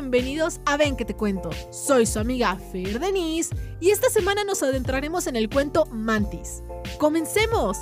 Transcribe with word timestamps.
bienvenidos 0.00 0.60
a 0.64 0.76
Ven 0.76 0.96
que 0.96 1.04
te 1.04 1.14
cuento. 1.14 1.50
Soy 1.72 2.06
su 2.06 2.20
amiga 2.20 2.54
Fer 2.54 3.00
Denise 3.00 3.52
y 3.80 3.90
esta 3.90 4.08
semana 4.08 4.44
nos 4.44 4.62
adentraremos 4.62 5.26
en 5.26 5.34
el 5.34 5.50
cuento 5.50 5.86
Mantis. 5.86 6.62
¡Comencemos! 7.00 7.76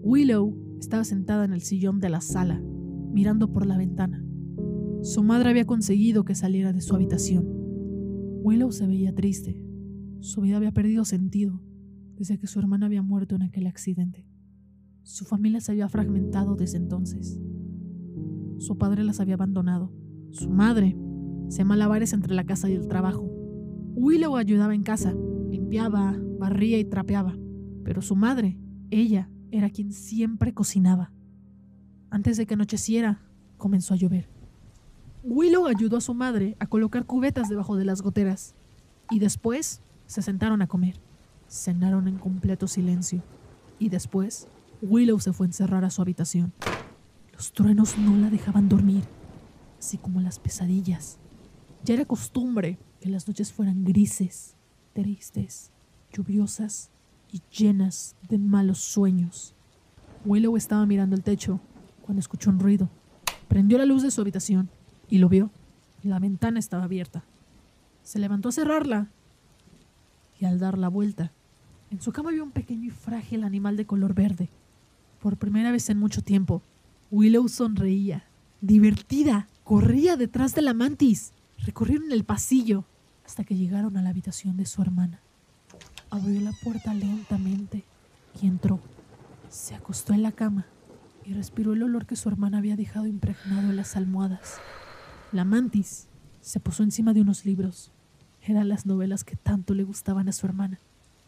Willow 0.00 0.56
estaba 0.78 1.02
sentada 1.02 1.44
en 1.44 1.52
el 1.52 1.60
sillón 1.60 1.98
de 1.98 2.08
la 2.08 2.20
sala, 2.20 2.62
mirando 2.62 3.52
por 3.52 3.66
la 3.66 3.76
ventana. 3.76 4.24
Su 5.02 5.24
madre 5.24 5.50
había 5.50 5.66
conseguido 5.66 6.24
que 6.24 6.36
saliera 6.36 6.72
de 6.72 6.82
su 6.82 6.94
habitación. 6.94 7.44
Willow 8.44 8.70
se 8.70 8.86
veía 8.86 9.12
triste. 9.12 9.60
Su 10.20 10.42
vida 10.42 10.56
había 10.56 10.70
perdido 10.70 11.04
sentido 11.04 11.65
desde 12.16 12.38
que 12.38 12.46
su 12.46 12.58
hermana 12.58 12.86
había 12.86 13.02
muerto 13.02 13.34
en 13.34 13.42
aquel 13.42 13.66
accidente. 13.66 14.26
Su 15.02 15.24
familia 15.24 15.60
se 15.60 15.72
había 15.72 15.88
fragmentado 15.88 16.56
desde 16.56 16.78
entonces. 16.78 17.38
Su 18.58 18.76
padre 18.78 19.04
las 19.04 19.20
había 19.20 19.34
abandonado. 19.34 19.92
Su 20.30 20.50
madre 20.50 20.96
se 21.48 21.64
malabares 21.64 22.12
entre 22.12 22.34
la 22.34 22.44
casa 22.44 22.68
y 22.68 22.74
el 22.74 22.88
trabajo. 22.88 23.30
Willow 23.94 24.36
ayudaba 24.36 24.74
en 24.74 24.82
casa, 24.82 25.14
limpiaba, 25.48 26.16
barría 26.38 26.78
y 26.78 26.84
trapeaba, 26.84 27.36
pero 27.84 28.02
su 28.02 28.16
madre, 28.16 28.58
ella, 28.90 29.30
era 29.50 29.70
quien 29.70 29.92
siempre 29.92 30.52
cocinaba. 30.52 31.12
Antes 32.10 32.36
de 32.36 32.46
que 32.46 32.54
anocheciera, 32.54 33.22
comenzó 33.56 33.94
a 33.94 33.96
llover. 33.96 34.28
Willow 35.22 35.66
ayudó 35.66 35.96
a 35.96 36.00
su 36.00 36.14
madre 36.14 36.56
a 36.60 36.66
colocar 36.66 37.06
cubetas 37.06 37.48
debajo 37.48 37.76
de 37.76 37.84
las 37.84 38.02
goteras 38.02 38.54
y 39.10 39.18
después 39.18 39.82
se 40.06 40.22
sentaron 40.22 40.62
a 40.62 40.66
comer. 40.66 41.00
Cenaron 41.56 42.06
en 42.06 42.18
completo 42.18 42.68
silencio 42.68 43.22
y 43.78 43.88
después 43.88 44.46
Willow 44.82 45.18
se 45.20 45.32
fue 45.32 45.46
a 45.46 45.48
encerrar 45.48 45.84
a 45.84 45.90
su 45.90 46.02
habitación. 46.02 46.52
Los 47.32 47.52
truenos 47.52 47.96
no 47.98 48.16
la 48.16 48.30
dejaban 48.30 48.68
dormir, 48.68 49.04
así 49.78 49.98
como 49.98 50.20
las 50.20 50.38
pesadillas. 50.38 51.18
Ya 51.84 51.94
era 51.94 52.04
costumbre 52.04 52.78
que 53.00 53.08
las 53.08 53.26
noches 53.26 53.52
fueran 53.52 53.84
grises, 53.84 54.54
tristes, 54.92 55.70
lluviosas 56.12 56.90
y 57.32 57.42
llenas 57.50 58.16
de 58.28 58.38
malos 58.38 58.78
sueños. 58.78 59.54
Willow 60.24 60.56
estaba 60.56 60.86
mirando 60.86 61.16
el 61.16 61.22
techo 61.22 61.60
cuando 62.02 62.20
escuchó 62.20 62.50
un 62.50 62.60
ruido. 62.60 62.90
Prendió 63.48 63.78
la 63.78 63.86
luz 63.86 64.02
de 64.02 64.10
su 64.10 64.20
habitación 64.20 64.68
y 65.08 65.18
lo 65.18 65.28
vio. 65.28 65.50
La 66.02 66.18
ventana 66.18 66.58
estaba 66.58 66.84
abierta. 66.84 67.24
Se 68.02 68.18
levantó 68.18 68.50
a 68.50 68.52
cerrarla 68.52 69.08
y 70.38 70.44
al 70.44 70.58
dar 70.58 70.78
la 70.78 70.88
vuelta, 70.88 71.32
en 71.96 72.02
su 72.02 72.12
cama 72.12 72.30
vio 72.30 72.44
un 72.44 72.50
pequeño 72.50 72.88
y 72.88 72.90
frágil 72.90 73.42
animal 73.42 73.78
de 73.78 73.86
color 73.86 74.12
verde. 74.12 74.50
Por 75.18 75.38
primera 75.38 75.72
vez 75.72 75.88
en 75.88 75.98
mucho 75.98 76.20
tiempo, 76.20 76.60
Willow 77.10 77.48
sonreía, 77.48 78.26
divertida, 78.60 79.48
corría 79.64 80.18
detrás 80.18 80.54
de 80.54 80.60
la 80.60 80.74
mantis. 80.74 81.32
Recorrieron 81.64 82.12
el 82.12 82.24
pasillo 82.24 82.84
hasta 83.24 83.44
que 83.44 83.56
llegaron 83.56 83.96
a 83.96 84.02
la 84.02 84.10
habitación 84.10 84.58
de 84.58 84.66
su 84.66 84.82
hermana. 84.82 85.20
Abrió 86.10 86.38
la 86.42 86.52
puerta 86.62 86.92
lentamente 86.92 87.86
y 88.42 88.46
entró. 88.46 88.78
Se 89.48 89.74
acostó 89.74 90.12
en 90.12 90.22
la 90.22 90.32
cama 90.32 90.66
y 91.24 91.32
respiró 91.32 91.72
el 91.72 91.82
olor 91.82 92.04
que 92.04 92.16
su 92.16 92.28
hermana 92.28 92.58
había 92.58 92.76
dejado 92.76 93.06
impregnado 93.06 93.70
en 93.70 93.76
las 93.76 93.96
almohadas. 93.96 94.58
La 95.32 95.46
mantis 95.46 96.08
se 96.42 96.60
posó 96.60 96.82
encima 96.82 97.14
de 97.14 97.22
unos 97.22 97.46
libros. 97.46 97.90
Eran 98.42 98.68
las 98.68 98.84
novelas 98.84 99.24
que 99.24 99.36
tanto 99.36 99.72
le 99.72 99.84
gustaban 99.84 100.28
a 100.28 100.32
su 100.32 100.44
hermana. 100.44 100.78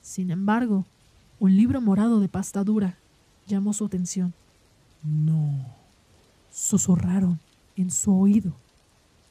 Sin 0.08 0.30
embargo, 0.30 0.86
un 1.38 1.54
libro 1.54 1.82
morado 1.82 2.18
de 2.18 2.30
pasta 2.30 2.64
dura 2.64 2.96
llamó 3.46 3.74
su 3.74 3.84
atención. 3.84 4.32
No, 5.02 5.66
susurraron 6.50 7.38
en 7.76 7.90
su 7.90 8.18
oído. 8.18 8.54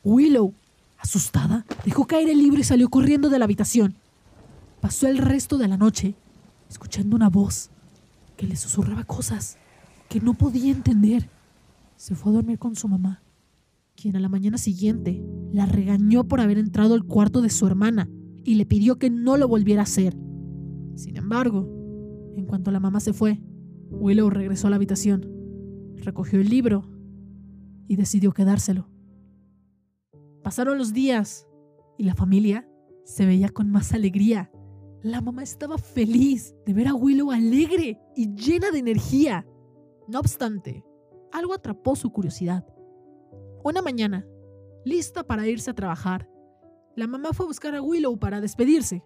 Willow, 0.03 0.53
asustada, 0.99 1.65
dejó 1.83 2.05
caer 2.05 2.29
el 2.29 2.37
libro 2.37 2.59
y 2.61 2.63
salió 2.63 2.89
corriendo 2.89 3.31
de 3.31 3.39
la 3.39 3.45
habitación. 3.45 3.95
Pasó 4.79 5.07
el 5.07 5.17
resto 5.17 5.57
de 5.57 5.67
la 5.67 5.77
noche 5.77 6.13
escuchando 6.69 7.15
una 7.15 7.31
voz 7.31 7.71
que 8.37 8.45
le 8.45 8.55
susurraba 8.55 9.03
cosas 9.03 9.57
que 10.09 10.21
no 10.21 10.35
podía 10.35 10.71
entender. 10.71 11.27
Se 11.95 12.13
fue 12.13 12.31
a 12.31 12.35
dormir 12.35 12.59
con 12.59 12.75
su 12.75 12.87
mamá, 12.87 13.23
quien 13.95 14.15
a 14.15 14.19
la 14.19 14.29
mañana 14.29 14.59
siguiente 14.59 15.23
la 15.51 15.65
regañó 15.65 16.25
por 16.25 16.39
haber 16.39 16.59
entrado 16.59 16.93
al 16.93 17.03
cuarto 17.03 17.41
de 17.41 17.49
su 17.49 17.65
hermana 17.65 18.07
y 18.43 18.55
le 18.55 18.67
pidió 18.67 18.99
que 18.99 19.09
no 19.09 19.37
lo 19.37 19.47
volviera 19.47 19.81
a 19.81 19.85
hacer. 19.85 20.26
Sin 20.97 21.15
embargo, 21.15 21.67
en 22.35 22.45
cuanto 22.47 22.71
la 22.71 22.79
mamá 22.79 22.99
se 22.99 23.13
fue, 23.13 23.39
Willow 23.91 24.31
regresó 24.31 24.65
a 24.65 24.71
la 24.71 24.77
habitación, 24.77 25.93
recogió 25.97 26.39
el 26.39 26.49
libro 26.49 26.89
y 27.87 27.97
decidió 27.97 28.31
quedárselo. 28.31 28.89
Pasaron 30.43 30.79
los 30.79 30.93
días 30.93 31.47
y 31.99 32.03
la 32.03 32.15
familia 32.15 32.67
se 33.05 33.27
veía 33.27 33.49
con 33.49 33.69
más 33.69 33.93
alegría. 33.93 34.51
La 35.03 35.21
mamá 35.21 35.43
estaba 35.43 35.77
feliz 35.77 36.55
de 36.65 36.73
ver 36.73 36.87
a 36.87 36.95
Willow 36.95 37.31
alegre 37.31 37.99
y 38.15 38.33
llena 38.33 38.71
de 38.71 38.79
energía. 38.79 39.45
No 40.07 40.19
obstante, 40.19 40.83
algo 41.31 41.53
atrapó 41.53 41.95
su 41.95 42.09
curiosidad. 42.11 42.65
Una 43.63 43.83
mañana, 43.83 44.25
lista 44.83 45.23
para 45.23 45.47
irse 45.47 45.69
a 45.69 45.75
trabajar, 45.75 46.27
la 46.95 47.05
mamá 47.05 47.33
fue 47.33 47.45
a 47.45 47.49
buscar 47.49 47.75
a 47.75 47.83
Willow 47.83 48.17
para 48.17 48.41
despedirse. 48.41 49.03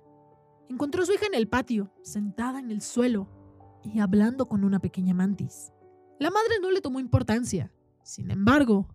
Encontró 0.72 1.04
a 1.04 1.06
su 1.06 1.12
hija 1.12 1.26
en 1.26 1.34
el 1.34 1.50
patio, 1.50 1.92
sentada 2.02 2.58
en 2.58 2.72
el 2.72 2.80
suelo 2.80 3.28
y 3.84 4.00
hablando 4.00 4.48
con 4.48 4.64
una 4.64 4.80
pequeña 4.80 5.14
mantis. 5.14 5.74
La 6.18 6.32
madre 6.32 6.62
no 6.62 6.72
le 6.72 6.80
tomó 6.80 7.02
importancia. 7.02 7.74
Sin 8.04 8.32
embargo, 8.32 8.88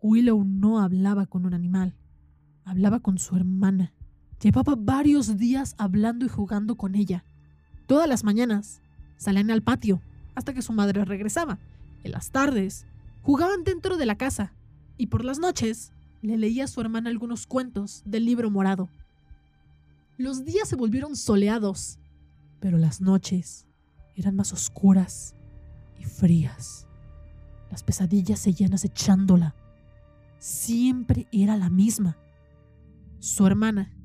Willow 0.00 0.42
no 0.44 0.80
hablaba 0.80 1.26
con 1.26 1.44
un 1.44 1.52
animal, 1.52 1.94
hablaba 2.64 3.00
con 3.00 3.18
su 3.18 3.36
hermana. 3.36 3.92
Llevaba 4.40 4.76
varios 4.78 5.36
días 5.36 5.74
hablando 5.76 6.24
y 6.24 6.30
jugando 6.30 6.78
con 6.78 6.94
ella. 6.94 7.22
Todas 7.86 8.08
las 8.08 8.24
mañanas 8.24 8.80
salían 9.18 9.50
al 9.50 9.62
patio 9.62 10.00
hasta 10.34 10.54
que 10.54 10.62
su 10.62 10.72
madre 10.72 11.04
regresaba. 11.04 11.58
En 12.02 12.12
las 12.12 12.30
tardes 12.30 12.86
jugaban 13.20 13.62
dentro 13.62 13.98
de 13.98 14.06
la 14.06 14.16
casa 14.16 14.54
y 14.96 15.08
por 15.08 15.26
las 15.26 15.38
noches 15.38 15.92
le 16.22 16.38
leía 16.38 16.64
a 16.64 16.68
su 16.68 16.80
hermana 16.80 17.10
algunos 17.10 17.46
cuentos 17.46 18.02
del 18.06 18.24
libro 18.24 18.50
morado. 18.50 18.88
Los 20.20 20.44
días 20.44 20.68
se 20.68 20.76
volvieron 20.76 21.16
soleados, 21.16 21.98
pero 22.58 22.76
las 22.76 23.00
noches 23.00 23.66
eran 24.14 24.36
más 24.36 24.52
oscuras 24.52 25.34
y 25.98 26.04
frías. 26.04 26.86
Las 27.70 27.82
pesadillas 27.82 28.38
seguían 28.38 28.74
acechándola. 28.74 29.56
Siempre 30.38 31.26
era 31.32 31.56
la 31.56 31.70
misma. 31.70 32.18
Su 33.18 33.46
hermana, 33.46 33.96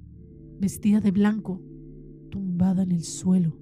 vestida 0.58 1.02
de 1.02 1.12
blanco, 1.12 1.62
tumbada 2.32 2.84
en 2.84 2.94
el 2.94 3.04
suelo. 3.04 3.58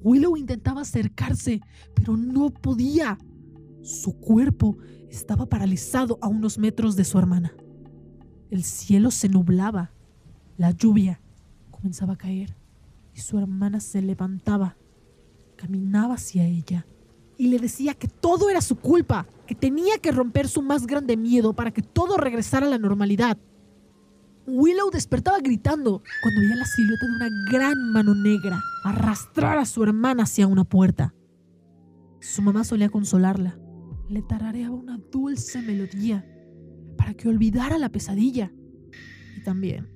Willow 0.00 0.38
intentaba 0.38 0.80
acercarse, 0.80 1.60
pero 1.94 2.16
no 2.16 2.48
podía. 2.54 3.18
Su 3.82 4.18
cuerpo 4.18 4.78
estaba 5.10 5.44
paralizado 5.44 6.18
a 6.22 6.28
unos 6.28 6.56
metros 6.56 6.96
de 6.96 7.04
su 7.04 7.18
hermana. 7.18 7.54
El 8.50 8.64
cielo 8.64 9.10
se 9.10 9.28
nublaba. 9.28 9.92
La 10.56 10.70
lluvia 10.70 11.20
comenzaba 11.76 12.14
a 12.14 12.18
caer 12.18 12.56
y 13.14 13.20
su 13.20 13.38
hermana 13.38 13.80
se 13.80 14.00
levantaba, 14.00 14.76
caminaba 15.56 16.14
hacia 16.14 16.44
ella 16.44 16.86
y 17.36 17.48
le 17.48 17.58
decía 17.58 17.92
que 17.94 18.08
todo 18.08 18.48
era 18.48 18.62
su 18.62 18.76
culpa, 18.76 19.26
que 19.46 19.54
tenía 19.54 19.98
que 19.98 20.10
romper 20.10 20.48
su 20.48 20.62
más 20.62 20.86
grande 20.86 21.18
miedo 21.18 21.52
para 21.52 21.70
que 21.70 21.82
todo 21.82 22.16
regresara 22.16 22.66
a 22.66 22.70
la 22.70 22.78
normalidad. 22.78 23.36
Willow 24.46 24.90
despertaba 24.90 25.38
gritando 25.40 26.02
cuando 26.22 26.40
veía 26.40 26.56
la 26.56 26.64
silueta 26.64 27.06
de 27.06 27.12
una 27.12 27.28
gran 27.52 27.92
mano 27.92 28.14
negra 28.14 28.58
arrastrar 28.84 29.58
a 29.58 29.66
su 29.66 29.82
hermana 29.82 30.22
hacia 30.22 30.46
una 30.46 30.64
puerta. 30.64 31.14
Su 32.20 32.40
mamá 32.40 32.64
solía 32.64 32.88
consolarla. 32.88 33.58
Le 34.08 34.22
tarareaba 34.22 34.74
una 34.74 34.98
dulce 35.12 35.60
melodía 35.60 36.24
para 36.96 37.12
que 37.12 37.28
olvidara 37.28 37.76
la 37.76 37.90
pesadilla 37.90 38.50
y 39.36 39.42
también 39.42 39.95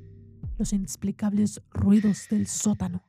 los 0.60 0.74
inexplicables 0.74 1.62
ruidos 1.72 2.28
del 2.28 2.46
sótano. 2.46 3.02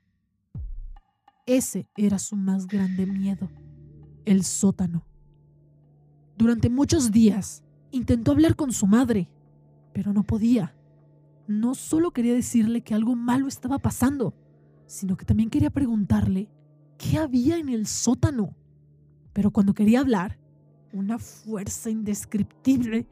Ese 1.45 1.89
era 1.97 2.17
su 2.17 2.37
más 2.37 2.65
grande 2.65 3.05
miedo, 3.05 3.49
el 4.23 4.45
sótano. 4.45 5.05
Durante 6.37 6.69
muchos 6.69 7.11
días 7.11 7.61
intentó 7.91 8.31
hablar 8.31 8.55
con 8.55 8.71
su 8.71 8.87
madre, 8.87 9.29
pero 9.93 10.13
no 10.13 10.23
podía. 10.23 10.73
No 11.45 11.75
solo 11.75 12.11
quería 12.11 12.33
decirle 12.33 12.83
que 12.83 12.93
algo 12.93 13.17
malo 13.17 13.49
estaba 13.49 13.79
pasando, 13.79 14.33
sino 14.87 15.17
que 15.17 15.25
también 15.25 15.49
quería 15.49 15.71
preguntarle 15.71 16.49
qué 16.97 17.17
había 17.17 17.57
en 17.57 17.67
el 17.67 17.85
sótano. 17.85 18.55
Pero 19.33 19.51
cuando 19.51 19.73
quería 19.73 19.99
hablar, 19.99 20.39
una 20.93 21.19
fuerza 21.19 21.89
indescriptible 21.89 23.07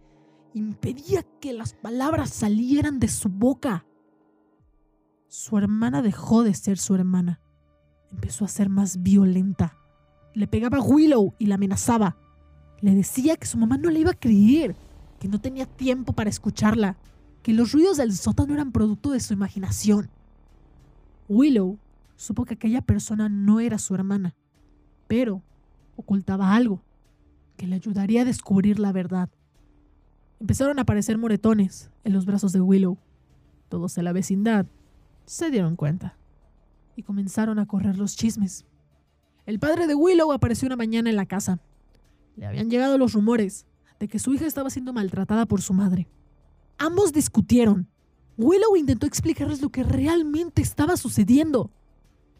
impedía 0.54 1.24
que 1.42 1.52
las 1.52 1.74
palabras 1.74 2.30
salieran 2.30 3.00
de 3.00 3.10
su 3.10 3.28
boca. 3.28 3.86
Su 5.30 5.60
hermana 5.60 6.02
dejó 6.02 6.42
de 6.42 6.56
ser 6.56 6.80
su 6.80 6.96
hermana. 6.96 7.40
Empezó 8.12 8.46
a 8.46 8.48
ser 8.48 8.68
más 8.68 9.04
violenta. 9.04 9.76
le 10.34 10.48
pegaba 10.48 10.78
a 10.78 10.82
Willow 10.82 11.36
y 11.38 11.46
la 11.46 11.56
amenazaba. 11.56 12.18
Le 12.82 12.96
decía 12.96 13.36
que 13.36 13.46
su 13.46 13.58
mamá 13.58 13.78
no 13.78 13.92
le 13.92 14.00
iba 14.00 14.12
a 14.12 14.20
creer, 14.20 14.76
que 15.20 15.28
no 15.28 15.40
tenía 15.40 15.68
tiempo 15.68 16.14
para 16.14 16.30
escucharla, 16.30 16.98
que 17.44 17.54
los 17.54 17.74
ruidos 17.74 17.98
del 17.98 18.16
sótano 18.16 18.54
eran 18.54 18.72
producto 18.72 19.12
de 19.12 19.20
su 19.20 19.34
imaginación. 19.34 20.10
Willow 21.28 21.78
supo 22.16 22.46
que 22.46 22.56
aquella 22.56 22.82
persona 22.82 23.30
no 23.30 23.60
era 23.60 23.78
su 23.78 23.94
hermana, 23.94 24.36
pero 25.08 25.44
ocultaba 25.96 26.56
algo 26.56 26.82
que 27.56 27.68
le 27.68 27.76
ayudaría 27.76 28.22
a 28.22 28.26
descubrir 28.26 28.80
la 28.80 28.92
verdad. 28.92 29.30
Empezaron 30.40 30.80
a 30.80 30.84
aparecer 30.84 31.18
moretones 31.18 31.92
en 32.04 32.14
los 32.14 32.26
brazos 32.26 32.52
de 32.52 32.62
Willow. 32.62 32.98
Todos 33.68 33.98
en 33.98 34.06
la 34.06 34.14
vecindad 34.14 34.66
se 35.30 35.52
dieron 35.52 35.76
cuenta 35.76 36.18
y 36.96 37.04
comenzaron 37.04 37.60
a 37.60 37.68
correr 37.68 38.00
los 38.00 38.16
chismes. 38.16 38.66
El 39.46 39.60
padre 39.60 39.86
de 39.86 39.94
Willow 39.94 40.32
apareció 40.32 40.66
una 40.66 40.76
mañana 40.76 41.12
en 41.12 41.16
la 41.16 41.28
casa. 41.28 41.60
Le 42.36 42.48
habían 42.48 42.72
llegado 42.72 42.98
los 42.98 43.14
rumores 43.14 43.68
de 44.00 44.08
que 44.08 44.18
su 44.18 44.34
hija 44.34 44.48
estaba 44.48 44.72
siendo 44.72 44.92
maltratada 44.92 45.46
por 45.46 45.62
su 45.62 45.74
madre. 45.74 46.08
Ambos 46.80 47.14
discutieron. 47.14 47.88
Willow 48.38 48.76
intentó 48.76 49.06
explicarles 49.06 49.62
lo 49.62 49.70
que 49.70 49.84
realmente 49.84 50.64
estaba 50.64 50.98
sucediendo. 50.98 51.70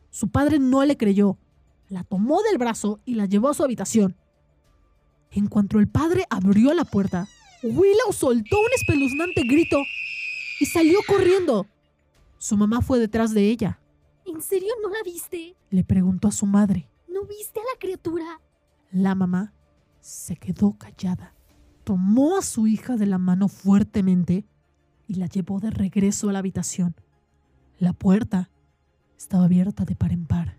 Su 0.10 0.30
padre 0.30 0.58
no 0.58 0.84
le 0.84 0.98
creyó. 0.98 1.38
La 1.90 2.04
tomó 2.04 2.42
del 2.42 2.58
brazo 2.58 3.02
y 3.06 3.14
la 3.14 3.28
llevó 3.28 3.50
a 3.50 3.54
su 3.54 3.64
habitación. 3.64 4.18
En 5.30 5.46
cuanto 5.46 5.78
el 5.78 5.88
padre 5.88 6.26
abrió 6.32 6.74
la 6.74 6.86
puerta, 6.86 7.28
Willow 7.62 8.14
soltó 8.14 8.58
un 8.58 8.72
espeluznante 8.76 9.44
grito 9.44 9.78
y 10.60 10.66
salió 10.66 10.98
corriendo. 11.08 11.68
Su 12.40 12.56
mamá 12.56 12.82
fue 12.82 13.00
detrás 13.00 13.34
de 13.34 13.50
ella. 13.50 13.82
¿En 14.26 14.42
serio 14.42 14.70
no 14.82 14.90
la 14.90 15.04
viste? 15.04 15.58
Le 15.70 15.84
preguntó 15.84 16.30
a 16.30 16.32
su 16.32 16.46
madre. 16.46 16.90
¿No 17.10 17.26
viste 17.26 17.60
a 17.60 17.64
la 17.64 17.78
criatura? 17.78 18.40
La 18.92 19.14
mamá 19.14 19.54
se 20.00 20.38
quedó 20.38 20.78
callada. 20.78 21.36
Tomó 21.84 22.38
a 22.38 22.42
su 22.42 22.66
hija 22.66 22.96
de 22.96 23.08
la 23.08 23.18
mano 23.18 23.50
fuertemente 23.50 24.46
y 25.06 25.16
la 25.16 25.28
llevó 25.28 25.60
de 25.60 25.70
regreso 25.70 26.30
a 26.30 26.34
la 26.34 26.40
habitación. 26.40 26.96
La 27.78 27.92
puerta 27.92 28.50
estaba 29.18 29.44
abierta 29.44 29.84
de 29.84 29.96
par 29.96 30.14
en 30.14 30.26
par. 30.26 30.58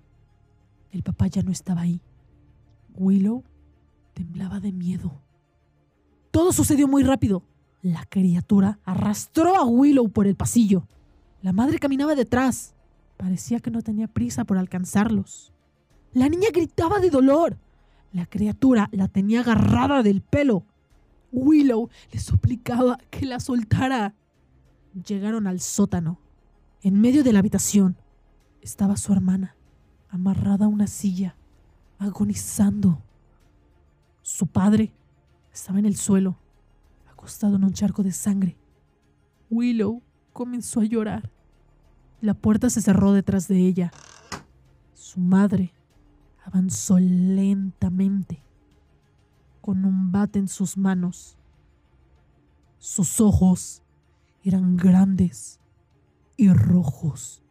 El 0.91 1.03
papá 1.03 1.29
ya 1.29 1.43
no 1.43 1.50
estaba 1.50 1.81
ahí. 1.81 2.03
Willow 2.94 3.43
temblaba 4.12 4.61
de 4.61 4.73
miedo. 4.73 5.23
Todo 6.31 6.53
sucedió 6.53 6.87
muy 6.88 7.05
rápido. 7.05 7.43
La 7.81 8.05
criatura 8.05 8.81
arrastró 8.85 9.56
a 9.56 9.65
Willow 9.65 10.11
por 10.11 10.26
el 10.26 10.37
pasillo. 10.37 10.87
La 11.43 11.53
madre 11.53 11.79
caminaba 11.79 12.15
detrás. 12.15 12.75
Parecía 13.17 13.61
que 13.61 13.71
no 13.71 13.83
tenía 13.83 14.09
prisa 14.09 14.45
por 14.45 14.59
alcanzarlos. 14.59 15.53
La 16.13 16.29
niña 16.29 16.49
gritaba 16.53 17.01
de 17.01 17.11
dolor. 17.11 17.59
La 18.13 18.27
criatura 18.27 18.89
la 18.93 19.09
tenía 19.09 19.41
agarrada 19.41 20.03
del 20.03 20.21
pelo. 20.21 20.65
Willow 21.33 21.89
le 22.13 22.19
suplicaba 22.19 22.99
que 23.11 23.27
la 23.27 23.41
soltara. 23.41 24.15
Llegaron 25.07 25.47
al 25.47 25.61
sótano. 25.61 26.19
En 26.83 27.01
medio 27.01 27.23
de 27.23 27.33
la 27.33 27.39
habitación 27.39 27.97
estaba 28.61 28.97
su 28.97 29.13
hermana, 29.13 29.55
amarrada 30.09 30.65
a 30.65 30.69
una 30.69 30.87
silla, 30.87 31.37
agonizando. 31.99 33.03
Su 34.23 34.47
padre 34.47 34.93
estaba 35.53 35.79
en 35.79 35.87
el 35.87 35.97
suelo, 35.97 36.39
acostado 37.11 37.57
en 37.57 37.65
un 37.65 37.73
charco 37.73 38.03
de 38.03 38.13
sangre. 38.13 38.57
Willow 39.51 40.03
comenzó 40.32 40.81
a 40.81 40.85
llorar. 40.85 41.31
La 42.21 42.35
puerta 42.35 42.71
se 42.71 42.82
cerró 42.82 43.12
detrás 43.12 43.49
de 43.49 43.59
ella. 43.59 43.93
Su 44.94 45.21
madre 45.21 45.73
avanzó 46.44 46.99
lentamente, 46.99 48.43
con 49.61 49.85
un 49.85 50.12
bate 50.12 50.38
en 50.38 50.49
sus 50.49 50.77
manos. 50.77 51.37
Sus 52.79 53.21
ojos 53.21 53.82
eran 54.43 54.77
grandes 54.77 55.61
y 56.37 56.49
rojos. 56.53 57.43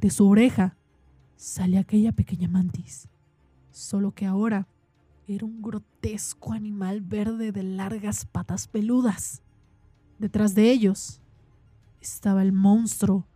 De 0.00 0.10
su 0.10 0.28
oreja 0.28 0.76
sale 1.36 1.78
aquella 1.78 2.12
pequeña 2.12 2.48
mantis, 2.48 3.08
solo 3.70 4.12
que 4.12 4.26
ahora 4.26 4.68
era 5.26 5.46
un 5.46 5.62
grotesco 5.62 6.52
animal 6.52 7.00
verde 7.00 7.52
de 7.52 7.62
largas 7.62 8.26
patas 8.26 8.68
peludas. 8.68 9.42
Detrás 10.18 10.54
de 10.54 10.70
ellos 10.70 11.20
estaba 12.04 12.42
el 12.42 12.52
monstruo 12.52 13.26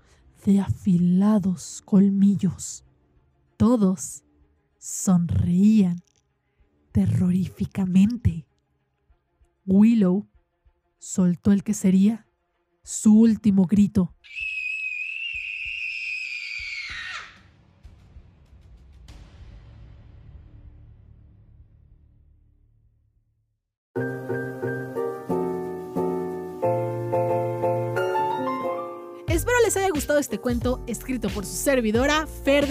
de 0.44 0.60
afilados 0.60 1.82
colmillos. 1.84 2.84
Todos 3.56 4.22
sonreían 4.78 6.02
terroríficamente. 6.92 8.46
Willow 9.66 10.28
soltó 10.98 11.52
el 11.52 11.62
que 11.62 11.74
sería 11.74 12.26
su 12.82 13.18
último 13.18 13.66
grito. 13.66 14.14
les 29.68 29.76
haya 29.76 29.90
gustado 29.90 30.18
este 30.18 30.38
cuento 30.38 30.82
escrito 30.86 31.28
por 31.28 31.44
su 31.44 31.54
servidora 31.54 32.26
Fer 32.42 32.66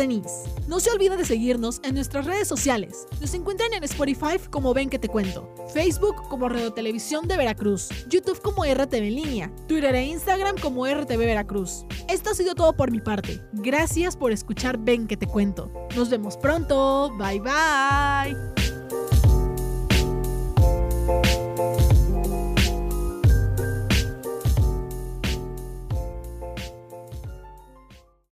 No 0.68 0.80
se 0.80 0.90
olviden 0.90 1.20
de 1.20 1.26
seguirnos 1.26 1.80
en 1.84 1.94
nuestras 1.94 2.26
redes 2.26 2.48
sociales. 2.48 3.06
Nos 3.22 3.36
encuentran 3.36 3.72
en 3.72 3.84
Spotify 3.84 4.40
como 4.50 4.74
Ven 4.74 4.90
que 4.90 4.98
te 4.98 5.08
cuento, 5.08 5.48
Facebook 5.72 6.16
como 6.28 6.50
Radio 6.50 6.74
Televisión 6.74 7.28
de 7.28 7.38
Veracruz, 7.38 7.90
YouTube 8.10 8.42
como 8.42 8.66
RTV 8.66 8.96
en 8.96 9.16
línea, 9.16 9.52
Twitter 9.68 9.94
e 9.94 10.06
Instagram 10.06 10.56
como 10.60 10.88
RTV 10.88 11.20
Veracruz. 11.20 11.86
Esto 12.10 12.32
ha 12.32 12.34
sido 12.34 12.56
todo 12.56 12.74
por 12.74 12.90
mi 12.90 13.00
parte. 13.00 13.44
Gracias 13.54 14.18
por 14.18 14.32
escuchar 14.32 14.80
Ven 14.80 15.06
que 15.06 15.18
te 15.18 15.28
cuento. 15.28 15.72
Nos 15.96 16.10
vemos 16.10 16.36
pronto. 16.36 17.16
Bye 17.16 17.42
bye. 17.42 18.36